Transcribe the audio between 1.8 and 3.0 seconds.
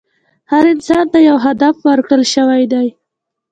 ورکړل شوی دی.